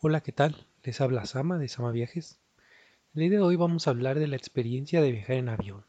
[0.00, 0.54] Hola, ¿qué tal?
[0.84, 2.38] Les habla Sama de Sama Viajes.
[3.14, 5.84] El día de hoy vamos a hablar de la experiencia de viajar en avión.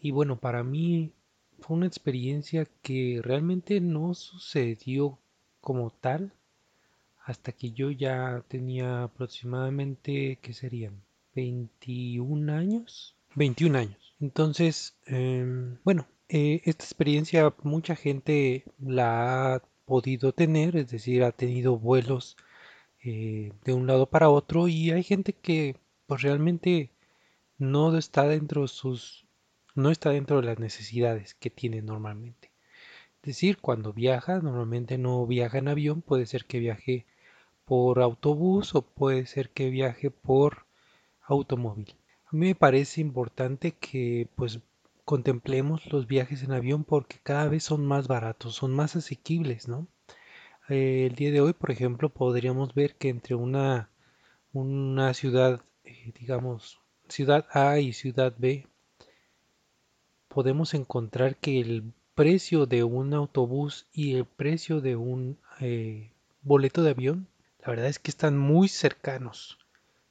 [0.00, 1.12] Y bueno, para mí
[1.60, 5.18] fue una experiencia que realmente no sucedió
[5.60, 6.32] como tal
[7.22, 11.02] hasta que yo ya tenía aproximadamente, ¿qué serían?
[11.34, 13.14] 21 años.
[13.34, 14.14] 21 años.
[14.20, 21.32] Entonces, em, bueno, eh, esta experiencia mucha gente la ha podido tener, es decir, ha
[21.32, 22.38] tenido vuelos
[23.04, 25.76] eh, de un lado para otro y hay gente que
[26.06, 26.90] pues realmente
[27.58, 29.26] no está dentro sus
[29.74, 32.50] no está dentro de las necesidades que tiene normalmente.
[33.22, 37.06] Es decir, cuando viaja, normalmente no viaja en avión, puede ser que viaje
[37.64, 40.66] por autobús o puede ser que viaje por
[41.22, 41.94] automóvil.
[42.26, 44.60] A mí me parece importante que pues
[45.04, 49.86] contemplemos los viajes en avión porque cada vez son más baratos, son más asequibles, ¿no?
[50.68, 53.90] Eh, el día de hoy, por ejemplo, podríamos ver que entre una,
[54.52, 58.66] una ciudad, eh, digamos, ciudad A y ciudad B,
[60.28, 66.82] podemos encontrar que el precio de un autobús y el precio de un eh, boleto
[66.82, 67.28] de avión,
[67.60, 69.58] la verdad es que están muy cercanos.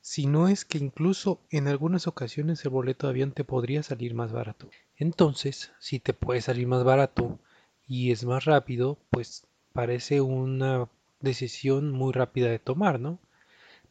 [0.01, 4.15] Si no es que incluso en algunas ocasiones el boleto de avión te podría salir
[4.15, 4.69] más barato.
[4.95, 7.39] Entonces, si te puede salir más barato
[7.87, 9.46] y es más rápido, pues
[9.77, 10.89] parece una
[11.19, 13.19] decisión muy rápida de tomar, ¿no?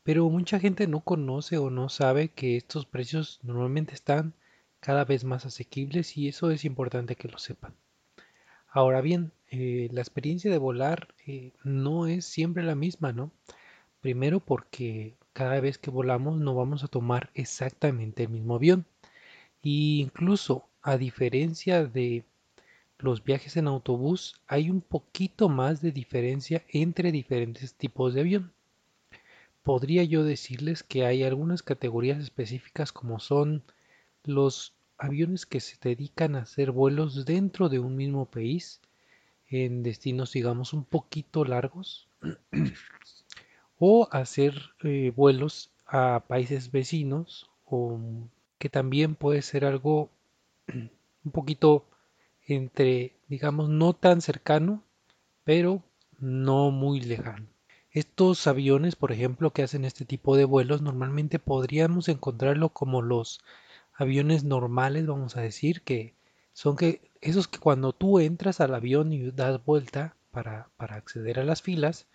[0.02, 4.34] Pero mucha gente no conoce o no sabe que estos precios normalmente están
[4.80, 7.72] cada vez más asequibles y eso es importante que lo sepan.
[8.68, 13.30] Ahora bien, eh, la experiencia de volar eh, no es siempre la misma, ¿no?
[14.00, 18.86] Primero porque cada vez que volamos no vamos a tomar exactamente el mismo avión.
[19.62, 22.24] E incluso a diferencia de
[22.98, 28.52] los viajes en autobús hay un poquito más de diferencia entre diferentes tipos de avión.
[29.62, 33.62] Podría yo decirles que hay algunas categorías específicas como son
[34.24, 38.80] los aviones que se dedican a hacer vuelos dentro de un mismo país
[39.48, 42.08] en destinos digamos un poquito largos
[43.78, 48.00] o hacer eh, vuelos a países vecinos o
[48.58, 50.08] que también puede ser algo
[51.24, 51.84] un poquito
[52.46, 54.82] entre, digamos, no tan cercano,
[55.44, 55.82] pero
[56.18, 57.46] no muy lejano.
[57.90, 63.40] Estos aviones, por ejemplo, que hacen este tipo de vuelos, normalmente podríamos encontrarlo como los
[63.94, 66.14] aviones normales, vamos a decir, que
[66.52, 71.40] son que esos que cuando tú entras al avión y das vuelta para, para acceder
[71.40, 72.06] a las filas,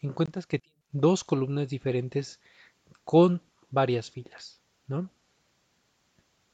[0.00, 2.40] encuentras que tiene dos columnas diferentes
[3.04, 5.10] con varias filas, ¿no?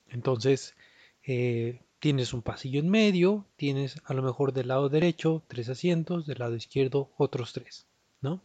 [0.08, 0.74] Entonces,
[1.24, 6.26] eh, Tienes un pasillo en medio, tienes a lo mejor del lado derecho tres asientos,
[6.26, 7.86] del lado izquierdo otros tres,
[8.20, 8.40] ¿no?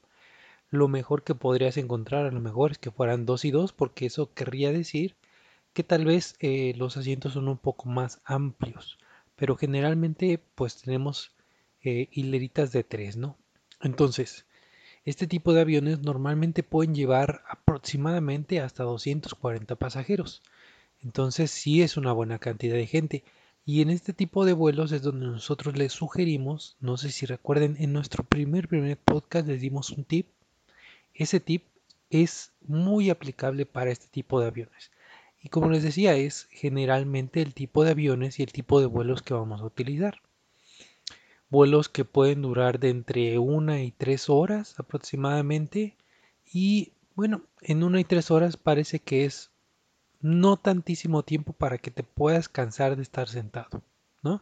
[0.69, 4.07] Lo mejor que podrías encontrar a lo mejor es que fueran dos y dos, porque
[4.07, 5.15] eso querría decir
[5.73, 8.97] que tal vez eh, los asientos son un poco más amplios,
[9.35, 11.31] pero generalmente pues tenemos
[11.83, 13.37] eh, hileritas de tres, ¿no?
[13.81, 14.45] Entonces,
[15.05, 20.41] este tipo de aviones normalmente pueden llevar aproximadamente hasta 240 pasajeros.
[21.03, 23.23] Entonces sí es una buena cantidad de gente.
[23.65, 27.77] Y en este tipo de vuelos es donde nosotros les sugerimos, no sé si recuerden,
[27.79, 30.27] en nuestro primer primer podcast les dimos un tip.
[31.13, 31.63] Ese tip
[32.09, 34.91] es muy aplicable para este tipo de aviones.
[35.41, 39.21] Y como les decía, es generalmente el tipo de aviones y el tipo de vuelos
[39.21, 40.21] que vamos a utilizar.
[41.49, 45.95] Vuelos que pueden durar de entre una y tres horas aproximadamente.
[46.51, 49.51] Y bueno, en una y tres horas parece que es
[50.23, 53.83] no tantísimo tiempo para que te puedas cansar de estar sentado,
[54.23, 54.41] ¿no?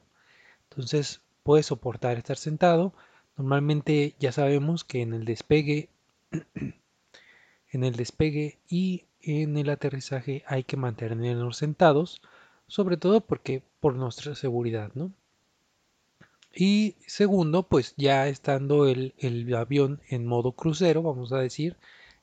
[0.70, 2.94] Entonces puedes soportar estar sentado.
[3.36, 5.90] Normalmente ya sabemos que en el despegue,
[7.72, 12.22] en el despegue y en el aterrizaje hay que mantenernos sentados,
[12.68, 15.12] sobre todo porque por nuestra seguridad, ¿no?
[16.54, 21.76] Y segundo, pues ya estando el, el avión en modo crucero, vamos a decir,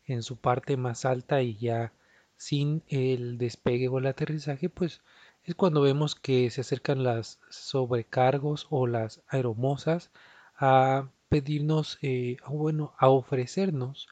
[0.06, 1.92] en su parte más alta y ya
[2.38, 5.02] sin el despegue o el aterrizaje, pues
[5.44, 10.10] es cuando vemos que se acercan las sobrecargos o las aeromosas
[10.56, 14.08] a pedirnos, eh, bueno, a ofrecernos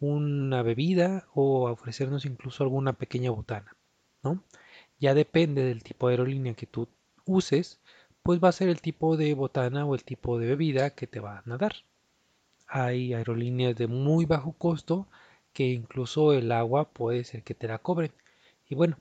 [0.00, 3.76] una bebida o a ofrecernos incluso alguna pequeña botana,
[4.22, 4.42] ¿no?
[4.98, 6.88] Ya depende del tipo de aerolínea que tú
[7.24, 7.80] uses,
[8.22, 11.20] pues va a ser el tipo de botana o el tipo de bebida que te
[11.20, 11.74] van a dar.
[12.66, 15.08] Hay aerolíneas de muy bajo costo
[15.56, 18.12] que incluso el agua puede ser que te la cobren.
[18.68, 18.98] Y bueno,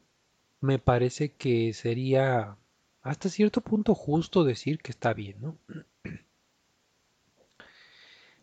[0.61, 2.55] me parece que sería
[3.01, 5.57] hasta cierto punto justo decir que está bien, ¿no?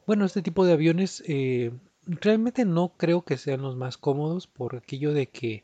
[0.07, 1.73] Bueno, este tipo de aviones eh,
[2.05, 5.63] realmente no creo que sean los más cómodos por aquello de que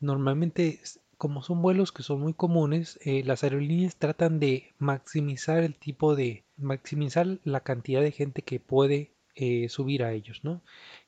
[0.00, 0.80] normalmente,
[1.18, 6.14] como son vuelos que son muy comunes, eh, las aerolíneas tratan de maximizar el tipo
[6.14, 10.62] de, maximizar la cantidad de gente que puede eh, subir a ellos, ¿no?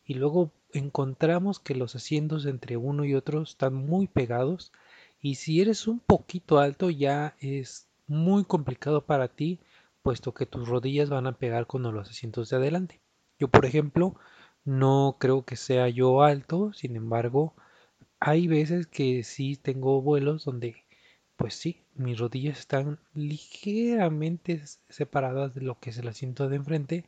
[0.07, 4.73] Y luego encontramos que los asientos entre uno y otro están muy pegados
[5.21, 9.59] y si eres un poquito alto ya es muy complicado para ti
[10.03, 13.01] puesto que tus rodillas van a pegar con los asientos de adelante.
[13.41, 14.15] Yo, por ejemplo,
[14.65, 17.55] no creo que sea yo alto, sin embargo,
[18.21, 20.85] hay veces que sí tengo vuelos donde,
[21.37, 27.05] pues sí, mis rodillas están ligeramente separadas de lo que es el asiento de enfrente,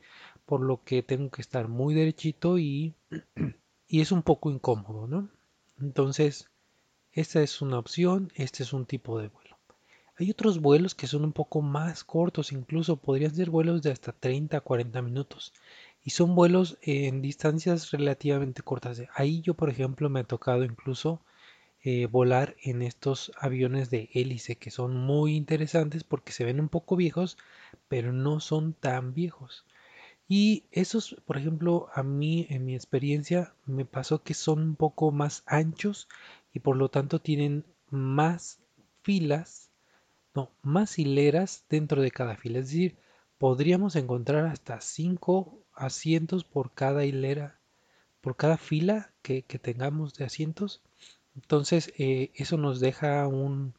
[0.49, 2.95] por lo que tengo que estar muy derechito y,
[3.87, 5.29] y es un poco incómodo, ¿no?
[5.79, 6.49] Entonces,
[7.13, 9.59] esta es una opción, este es un tipo de vuelo.
[10.17, 14.11] Hay otros vuelos que son un poco más cortos, incluso podrían ser vuelos de hasta
[14.11, 15.53] 30 a 40 minutos.
[16.03, 19.03] Y son vuelos en distancias relativamente cortas.
[19.13, 21.21] Ahí yo, por ejemplo, me ha tocado incluso
[21.83, 26.69] eh, volar en estos aviones de hélice que son muy interesantes porque se ven un
[26.69, 27.37] poco viejos,
[27.87, 29.63] pero no son tan viejos.
[30.29, 35.11] Y esos, por ejemplo, a mí en mi experiencia me pasó que son un poco
[35.11, 36.07] más anchos
[36.53, 38.59] y por lo tanto tienen más
[39.01, 39.69] filas
[40.35, 42.59] no, más hileras dentro de cada fila.
[42.59, 42.97] Es decir,
[43.37, 47.59] podríamos encontrar hasta 5 asientos por cada hilera,
[48.21, 50.81] por cada fila que, tengamos de asientos.
[51.35, 53.73] Entonces, eh, eso nos deja un,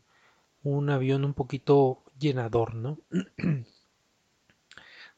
[0.63, 2.99] un avión un poquito llenador, ¿no?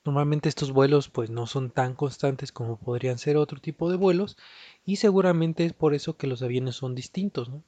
[0.04, 4.36] Normalmente estos vuelos pues no son tan constantes como podrían ser otro tipo de vuelos
[4.84, 7.48] y seguramente es por eso que los aviones son distintos.
[7.48, 7.62] ¿no?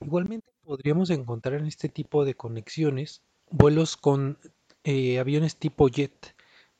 [0.00, 4.38] Igualmente podríamos encontrar en este tipo de conexiones vuelos con
[4.82, 6.34] eh, aviones tipo jet.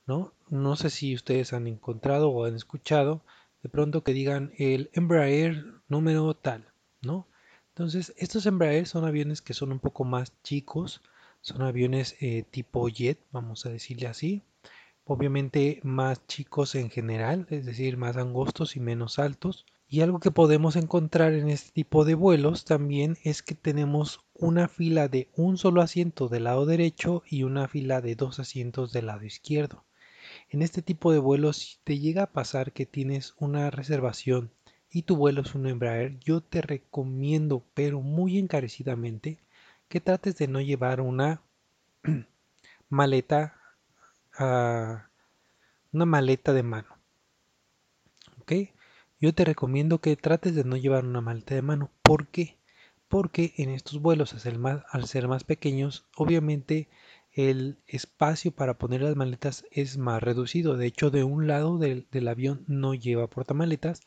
[0.07, 0.33] ¿no?
[0.49, 3.23] no sé si ustedes han encontrado o han escuchado
[3.63, 6.73] de pronto que digan el Embraer número tal.
[7.01, 7.29] ¿no?
[7.69, 11.01] Entonces estos Embraer son aviones que son un poco más chicos,
[11.43, 14.43] son aviones eh, tipo jet, vamos a decirle así
[15.07, 19.65] obviamente más chicos en general, es decir, más angostos y menos altos.
[19.89, 24.67] Y algo que podemos encontrar en este tipo de vuelos también es que tenemos una
[24.67, 29.07] fila de un solo asiento del lado derecho y una fila de dos asientos del
[29.07, 29.85] lado izquierdo.
[30.51, 34.51] En este tipo de vuelos, si te llega a pasar que tienes una reservación
[34.91, 39.39] y tu vuelo es un Embraer, yo te recomiendo, pero muy encarecidamente,
[39.89, 41.43] que trates de no llevar una
[42.89, 43.56] maleta
[44.45, 45.11] una
[45.93, 46.89] maleta de mano.
[48.41, 48.53] ¿Ok?
[49.21, 51.91] Yo te recomiendo que trates de no llevar una maleta de mano.
[52.03, 52.57] ¿Por qué?
[53.09, 56.89] Porque en estos vuelos, al ser más, pequeños, obviamente
[57.33, 60.77] el espacio para poner las maletas es más reducido.
[60.77, 64.03] De hecho, de un lado del, del avión no lleva portamaletas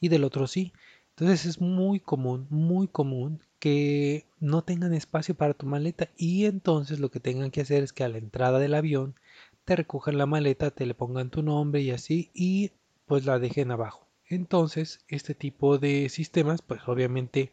[0.00, 0.72] y del otro sí.
[1.10, 6.98] Entonces es muy común, muy común que no tengan espacio para tu maleta y entonces
[7.00, 9.14] lo que tengan que hacer es que a la entrada del avión
[9.64, 12.72] te recojan la maleta, te le pongan tu nombre y así y
[13.06, 14.06] pues la dejen abajo.
[14.28, 17.52] Entonces, este tipo de sistemas pues obviamente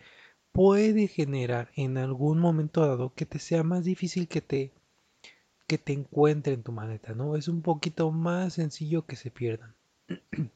[0.52, 4.72] puede generar en algún momento dado que te sea más difícil que te
[5.68, 7.38] que te encuentren tu maleta, ¿no?
[7.38, 9.74] Es un poquito más sencillo que se pierdan.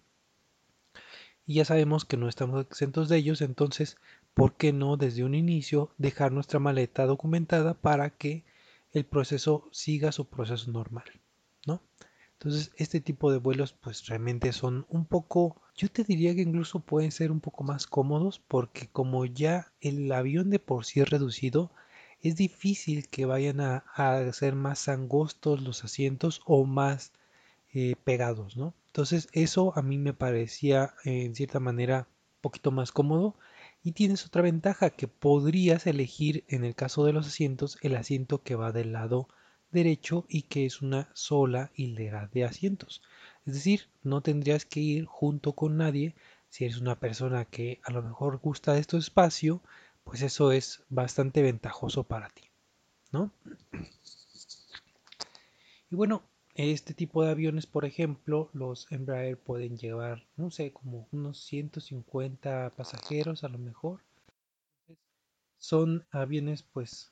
[1.46, 3.98] y ya sabemos que no estamos exentos de ellos, entonces,
[4.34, 8.44] ¿por qué no desde un inicio dejar nuestra maleta documentada para que
[8.92, 11.06] el proceso siga su proceso normal?
[12.34, 16.80] Entonces, este tipo de vuelos pues realmente son un poco, yo te diría que incluso
[16.80, 21.10] pueden ser un poco más cómodos porque como ya el avión de por sí es
[21.10, 21.72] reducido,
[22.22, 23.84] es difícil que vayan a,
[24.34, 27.14] ser más angostos los asientos o más
[27.74, 28.74] eh, pegados, ¿no?
[28.88, 32.08] Entonces, eso a mí me parecía en cierta manera
[32.38, 33.36] un poquito más cómodo.
[33.84, 38.42] Y tienes otra ventaja que podrías elegir en el caso de los asientos el asiento
[38.42, 39.28] que va del lado
[39.72, 43.02] derecho y que es una sola hilera de asientos.
[43.46, 46.16] Es decir, no tendrías que ir junto con nadie.
[46.50, 49.62] Si eres una persona que a lo mejor gusta de este espacio,
[50.04, 52.44] pues eso es bastante ventajoso para ti,
[53.12, 53.32] ¿no?
[55.92, 56.24] Y bueno,
[56.56, 62.72] este tipo de aviones, por ejemplo, los Embraer pueden llevar, no sé, como unos 150
[62.78, 64.02] pasajeros a lo mejor.
[65.58, 67.12] Son aviones pues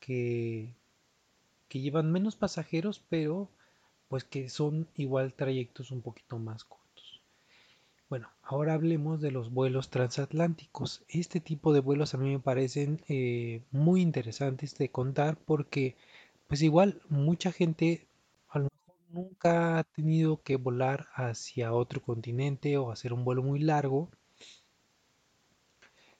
[0.00, 0.74] que
[1.68, 3.50] que llevan menos pasajeros, pero
[4.08, 7.22] pues que son igual trayectos un poquito más cortos.
[8.08, 11.04] Bueno, ahora hablemos de los vuelos transatlánticos.
[11.08, 15.96] Este tipo de vuelos a mí me parecen eh, muy interesantes de contar porque
[16.46, 18.06] pues igual mucha gente
[18.48, 23.42] a lo mejor nunca ha tenido que volar hacia otro continente o hacer un vuelo
[23.42, 24.10] muy largo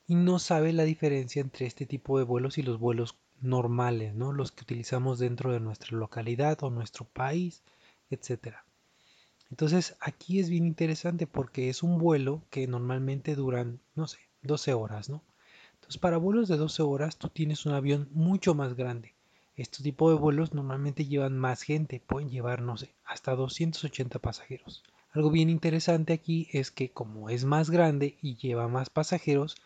[0.07, 4.33] y no sabe la diferencia entre este tipo de vuelos y los vuelos normales, ¿no?
[4.33, 7.63] Los que utilizamos dentro de nuestra localidad o nuestro país,
[8.11, 8.65] etcétera.
[9.51, 14.75] Entonces aquí es bien interesante porque es un vuelo que normalmente duran, no sé, 12
[14.75, 15.23] horas, ¿no?
[15.75, 19.15] Entonces para vuelos de 12 horas tú tienes un avión mucho más grande.
[19.57, 24.83] Este tipo de vuelos normalmente llevan más gente, pueden llevar, no sé, hasta 280 pasajeros.
[25.13, 29.57] Algo bien interesante aquí es que como es más grande y lleva más pasajeros,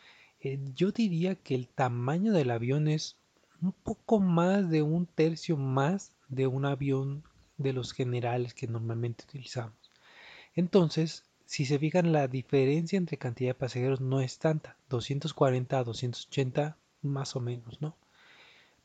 [0.40, 3.16] eh, yo diría que el tamaño del avión es
[3.60, 7.24] un poco más de un tercio más de un avión
[7.56, 9.76] de los generales que normalmente utilizamos.
[10.54, 15.84] Entonces, si se fijan, la diferencia entre cantidad de pasajeros no es tanta, 240 a
[15.84, 17.96] 280 más o menos, ¿no?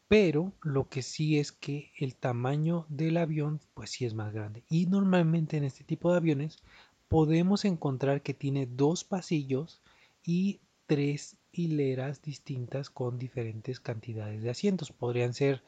[0.07, 4.63] Pero lo que sí es que el tamaño del avión, pues sí es más grande.
[4.69, 6.59] Y normalmente en este tipo de aviones
[7.07, 9.81] podemos encontrar que tiene dos pasillos
[10.23, 14.91] y tres hileras distintas con diferentes cantidades de asientos.
[14.91, 15.63] Podrían ser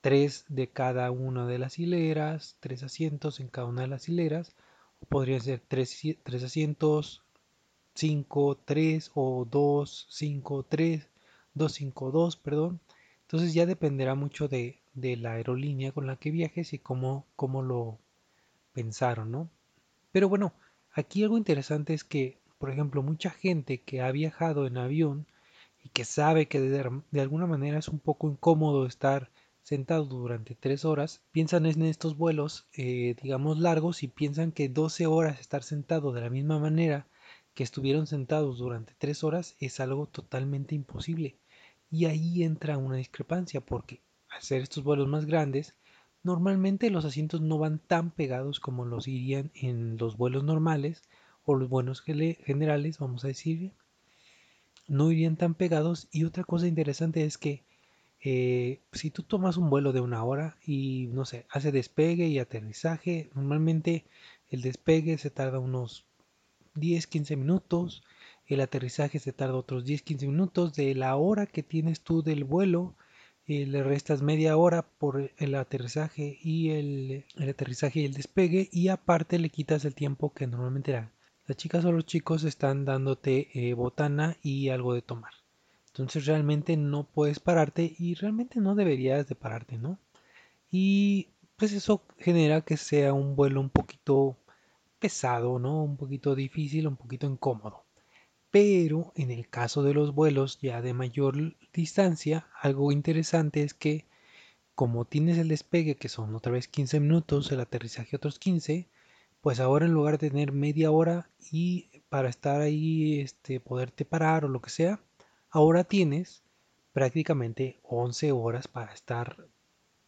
[0.00, 4.54] tres de cada una de las hileras, tres asientos en cada una de las hileras,
[5.00, 7.22] o podrían ser tres, tres asientos,
[7.94, 11.08] cinco, tres o dos, cinco, tres,
[11.54, 12.80] dos, cinco, dos, perdón.
[13.22, 17.62] Entonces ya dependerá mucho de, de, la aerolínea con la que viajes y cómo, cómo
[17.62, 17.98] lo
[18.72, 19.50] pensaron, ¿no?
[20.12, 20.52] Pero bueno,
[20.92, 25.26] aquí algo interesante es que por ejemplo, mucha gente que ha viajado en avión
[25.84, 29.30] y que sabe que de, alguna manera es un poco incómodo estar
[29.62, 35.06] sentado durante tres horas, piensan en estos vuelos, eh, digamos, largos y piensan que 12
[35.06, 37.06] horas estar sentado de la misma manera
[37.54, 41.36] que estuvieron sentados durante tres horas es algo totalmente imposible.
[41.90, 44.00] Y ahí entra una discrepancia porque
[44.40, 45.74] ser estos vuelos más grandes,
[46.22, 51.02] normalmente los asientos no van tan pegados como los irían en los vuelos normales
[51.46, 53.72] o los buenos generales, vamos a decir,
[54.88, 56.08] no irían tan pegados.
[56.12, 57.64] Y otra cosa interesante es que
[58.20, 62.38] eh, si tú tomas un vuelo de una hora y no sé, hace despegue y
[62.38, 64.04] aterrizaje, normalmente
[64.50, 66.04] el despegue se tarda unos
[66.74, 68.02] 10-15 minutos,
[68.46, 72.94] el aterrizaje se tarda otros 10-15 minutos, de la hora que tienes tú del vuelo,
[73.46, 78.68] eh, le restas media hora por el aterrizaje y el, el, aterrizaje y el despegue
[78.72, 81.12] y aparte le quitas el tiempo que normalmente era
[81.46, 85.32] las chicas o los chicos están dándote eh, botana y algo de tomar.
[85.88, 89.98] Entonces realmente no puedes pararte y realmente no deberías de pararte, ¿no?
[90.70, 94.36] Y pues eso genera que sea un vuelo un poquito
[94.98, 95.82] pesado, ¿no?
[95.82, 97.84] Un poquito difícil, un poquito incómodo.
[98.50, 104.06] Pero en el caso de los vuelos ya de mayor distancia, algo interesante es que
[104.74, 108.88] como tienes el despegue, que son otra vez 15 minutos, el aterrizaje otros 15,
[109.46, 114.44] pues ahora en lugar de tener media hora y para estar ahí, este, poderte parar
[114.44, 114.98] o lo que sea,
[115.50, 116.42] ahora tienes
[116.92, 119.46] prácticamente 11 horas para estar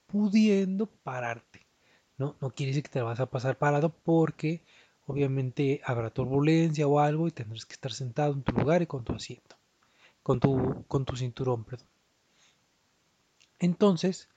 [0.09, 1.69] pudiendo pararte.
[2.17, 2.35] ¿no?
[2.41, 4.65] no quiere decir que te vas a pasar parado porque
[5.07, 9.05] obviamente habrá turbulencia o algo y tendrás que estar sentado en tu lugar y con
[9.05, 9.55] tu asiento,
[10.25, 11.87] con tu, con tu cinturón, perdón.
[13.61, 14.29] Entonces,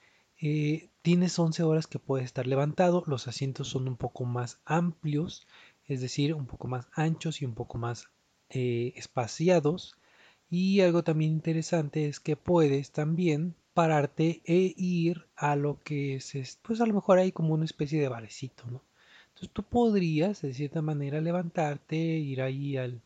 [0.41, 5.47] eh, tienes 11 horas que puedes estar levantado, los asientos son un poco más amplios,
[5.87, 8.07] es decir, un poco más anchos y un poco más
[8.49, 9.95] eh, espaciados.
[10.49, 16.59] Y algo también interesante es que puedes también pararte e ir a lo que es,
[16.61, 18.81] pues a lo mejor hay como una especie de barecito, ¿no?
[19.29, 23.01] Entonces tú podrías de cierta manera levantarte, ir ahí al,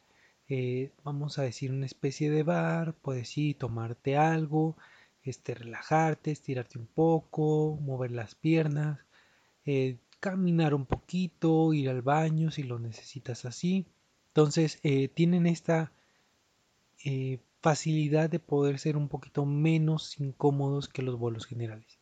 [0.49, 4.75] eh, vamos a decir, una especie de bar, puedes ir, tomarte algo,
[5.25, 8.99] este, relajarte, estirarte un poco, mover las piernas,
[9.65, 13.85] eh, caminar un poquito, ir al baño si lo necesitas así.
[14.27, 15.91] Entonces eh, tienen esta
[17.03, 21.99] eh, facilidad de poder ser un poquito menos incómodos que los vuelos generales.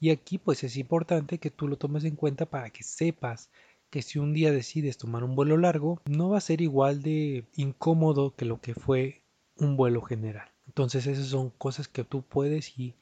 [0.00, 3.50] Y aquí pues es importante que tú lo tomes en cuenta para que sepas
[3.90, 7.44] que si un día decides tomar un vuelo largo, no va a ser igual de
[7.54, 9.22] incómodo que lo que fue
[9.56, 10.53] un vuelo general.
[10.74, 12.96] Entonces esas son cosas que tú puedes y,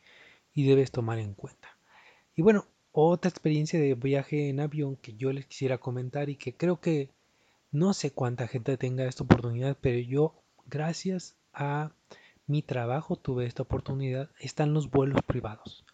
[0.55, 1.69] debes tomar en cuenta.
[2.37, 6.55] Y bueno, otra experiencia de viaje en avión que yo les quisiera comentar y que
[6.55, 7.09] creo que
[7.71, 10.35] no sé cuánta gente tenga esta oportunidad, pero yo
[10.67, 11.93] gracias a
[12.47, 15.87] mi trabajo tuve esta oportunidad, están los vuelos privados.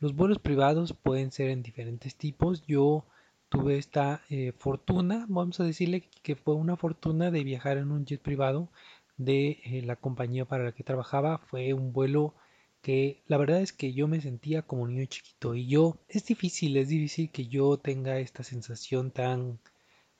[0.00, 2.66] Los vuelos privados pueden ser en diferentes tipos.
[2.66, 3.04] Yo
[3.48, 8.04] tuve esta eh, fortuna, vamos a decirle que fue una fortuna de viajar en un
[8.04, 8.68] jet privado
[9.20, 11.38] de eh, la compañía para la que trabajaba.
[11.38, 12.34] Fue un vuelo
[12.82, 16.76] que la verdad es que yo me sentía como niño chiquito y yo es difícil,
[16.76, 19.60] es difícil que yo tenga esta sensación tan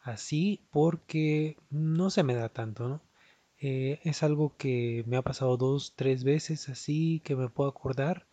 [0.00, 3.02] así porque no se me da tanto, ¿no?
[3.58, 8.26] Eh, es algo que me ha pasado dos, tres veces así que me puedo acordar,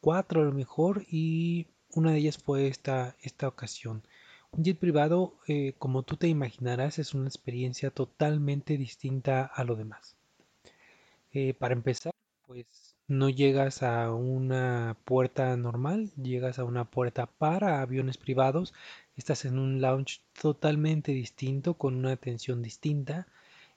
[0.00, 4.02] cuatro a lo mejor y una de ellas fue esta, esta ocasión.
[4.52, 9.74] Un jet privado, eh, como tú te imaginarás, es una experiencia totalmente distinta a lo
[9.74, 10.16] demás.
[11.32, 12.12] Eh, para empezar,
[12.46, 18.74] pues no llegas a una puerta normal, llegas a una puerta para aviones privados.
[19.16, 23.26] Estás en un lounge totalmente distinto, con una atención distinta.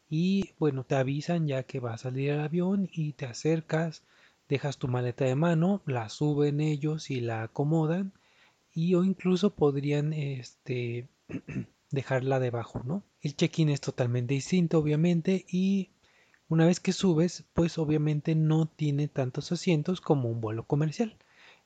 [0.09, 4.03] Y bueno, te avisan ya que va a salir el avión y te acercas,
[4.49, 8.13] dejas tu maleta de mano, la suben ellos y la acomodan.
[8.73, 11.07] Y o incluso podrían este,
[11.91, 13.03] dejarla debajo, ¿no?
[13.21, 15.89] El check-in es totalmente distinto, obviamente, y
[16.47, 21.17] una vez que subes, pues obviamente no tiene tantos asientos como un vuelo comercial.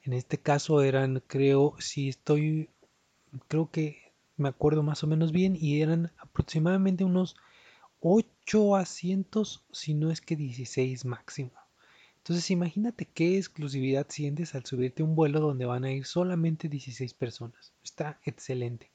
[0.03, 2.69] En este caso eran, creo, si estoy,
[3.47, 7.35] creo que me acuerdo más o menos bien, y eran aproximadamente unos
[7.99, 11.51] 8 asientos, si no es que 16 máximo.
[12.25, 17.13] Entonces imagínate qué exclusividad sientes al subirte un vuelo donde van a ir solamente 16
[17.13, 17.71] personas.
[17.83, 18.89] Está excelente.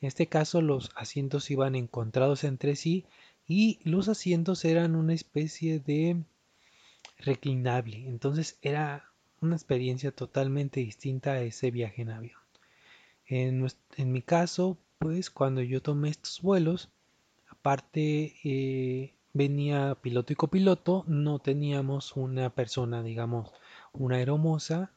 [0.00, 3.04] En este caso los asientos iban encontrados entre sí
[3.46, 6.24] y los asientos eran una especie de
[7.18, 8.08] reclinable.
[8.08, 12.40] Entonces era una experiencia totalmente distinta a ese viaje en avión.
[13.26, 13.64] En,
[14.12, 16.90] mi caso, pues cuando yo tomé estos vuelos,
[17.48, 23.52] aparte eh, venía piloto y copiloto, no teníamos una persona, digamos,
[23.92, 24.90] una aeromoza,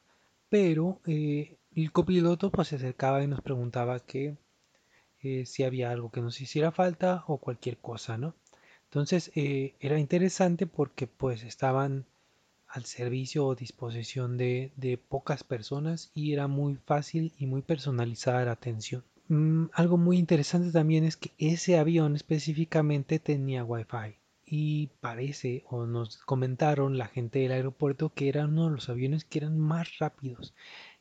[0.48, 4.36] pero eh, el copiloto pues se acercaba y nos preguntaba que
[5.22, 8.34] eh, si había algo que nos hiciera falta o cualquier cosa, ¿no?
[8.84, 12.06] Entonces eh, era interesante porque pues estaban
[12.68, 18.52] al servicio o disposición de, pocas personas y era muy fácil y muy personalizada la
[18.52, 19.02] atención.
[19.28, 24.16] Mm, algo muy interesante también es que ese avión específicamente tenía wifi
[24.46, 29.24] y parece o nos comentaron la gente del aeropuerto que era uno de los aviones
[29.24, 30.54] que eran más rápidos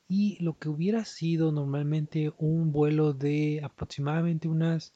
[0.07, 4.93] y lo que hubiera sido normalmente un vuelo de aproximadamente unas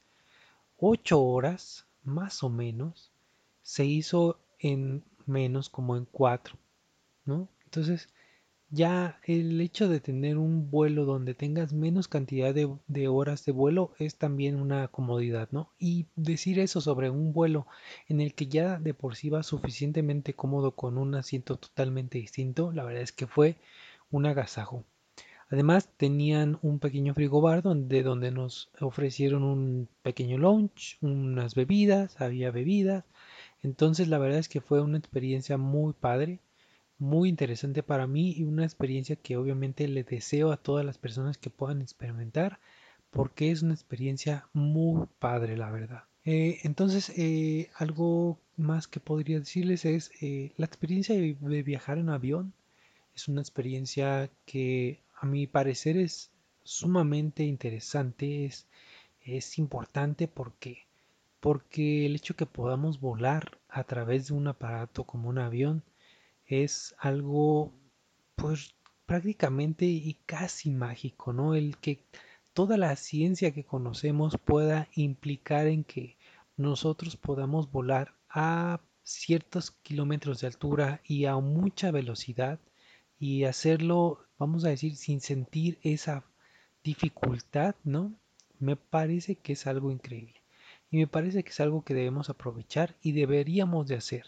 [0.77, 3.11] 8 horas, más o menos,
[3.61, 6.57] se hizo en menos como en 4,
[7.25, 7.49] ¿no?
[7.65, 8.09] Entonces,
[8.71, 13.93] ya el hecho de tener un vuelo donde tengas menos cantidad de, horas de vuelo
[13.97, 15.71] es también una comodidad, ¿no?
[15.79, 17.67] Y decir eso sobre un vuelo
[18.07, 22.71] en el que ya de por sí va suficientemente cómodo con un asiento totalmente distinto,
[22.71, 23.55] la verdad es que fue
[24.11, 24.83] un agasajo.
[25.51, 32.51] Además tenían un pequeño frigobar donde, donde nos ofrecieron un pequeño lunch, unas bebidas, había
[32.51, 33.03] bebidas.
[33.63, 36.39] Entonces la verdad es que fue una experiencia muy padre,
[36.99, 41.37] muy interesante para mí y una experiencia que obviamente le deseo a todas las personas
[41.37, 42.59] que puedan experimentar
[43.09, 46.03] porque es una experiencia muy padre la verdad.
[46.25, 52.09] Eh, entonces eh, algo más que podría decirles es eh, la experiencia de viajar en
[52.09, 52.53] avión
[53.15, 56.31] es una experiencia que a mi parecer es
[56.63, 58.65] sumamente interesante, es,
[59.25, 60.85] es importante porque,
[61.39, 65.83] porque el hecho que podamos volar a través de un aparato como un avión
[66.49, 67.71] es algo
[68.35, 71.55] pues prácticamente y casi mágico, ¿no?
[71.55, 72.03] El que
[72.53, 76.17] toda la ciencia que conocemos pueda implicar en que
[76.57, 82.59] nosotros podamos volar a ciertos kilómetros de altura y a mucha velocidad
[83.19, 86.23] y hacerlo, vamos a decir, sin sentir esa
[86.83, 88.13] dificultad, ¿no?
[88.59, 90.41] Me parece que es algo increíble.
[90.91, 94.25] Y me parece que es algo que debemos aprovechar y deberíamos de hacer.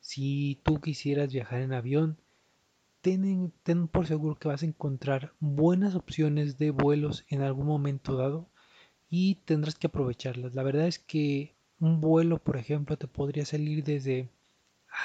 [0.00, 2.18] Si tú quisieras viajar en avión,
[3.00, 8.16] ten, ten por seguro que vas a encontrar buenas opciones de vuelos en algún momento
[8.16, 8.48] dado
[9.10, 10.54] y tendrás que aprovecharlas.
[10.54, 14.30] La verdad es que un vuelo, por ejemplo, te podría salir desde,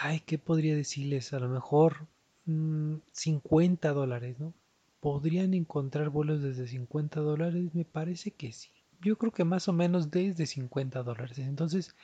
[0.02, 1.34] ay, ¿qué podría decirles?
[1.34, 2.08] A lo mejor
[2.46, 4.54] 50 mm, dólares, ¿no?
[5.00, 7.74] ¿Podrían encontrar vuelos desde 50 dólares?
[7.74, 8.70] Me parece que sí.
[9.02, 11.38] Yo creo que más o menos desde 50 dólares.
[11.40, 11.96] Entonces,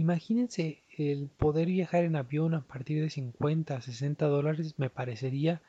[0.00, 5.62] imagínense el poder viajar en avión a partir de 50, 60 dólares me parecería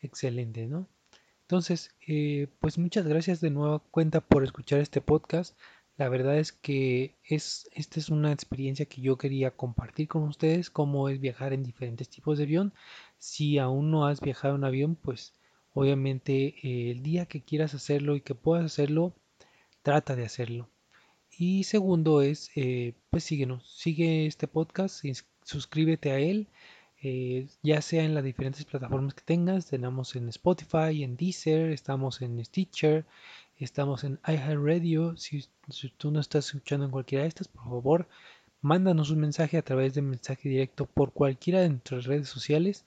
[0.00, 0.86] excelente, ¿no?
[1.42, 5.56] Entonces, eh, pues muchas gracias de nueva cuenta por escuchar este podcast.
[5.96, 10.70] La verdad es que es, esta es una experiencia que yo quería compartir con ustedes,
[10.70, 12.74] cómo es viajar en diferentes tipos de avión.
[13.18, 15.32] Si aún no has viajado en avión, pues
[15.72, 19.14] obviamente eh, el día que quieras hacerlo y que puedas hacerlo,
[19.82, 20.68] trata de hacerlo.
[21.38, 25.02] Y segundo es, eh, pues síguenos, sigue este podcast,
[25.42, 26.48] suscríbete a él.
[27.02, 29.66] eh, ya sea en las diferentes plataformas que tengas.
[29.66, 33.06] Tenemos en Spotify, en Deezer, estamos en Stitcher,
[33.56, 35.16] estamos en iHeartRadio.
[35.16, 38.08] Si, si tú no estás escuchando en cualquiera de estas, por favor,
[38.60, 42.84] mándanos un mensaje a través de mensaje directo por cualquiera de nuestras redes sociales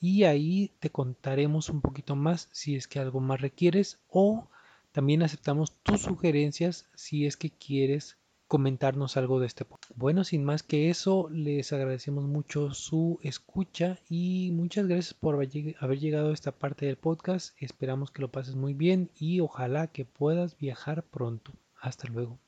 [0.00, 4.48] y ahí te contaremos un poquito más si es que algo más requieres o
[4.92, 9.96] también aceptamos tus sugerencias si es que quieres comentarnos algo de este podcast.
[9.96, 15.98] Bueno, sin más que eso, les agradecemos mucho su escucha y muchas gracias por haber
[15.98, 17.56] llegado a esta parte del podcast.
[17.58, 21.52] Esperamos que lo pases muy bien y ojalá que puedas viajar pronto.
[21.80, 22.38] Hasta luego.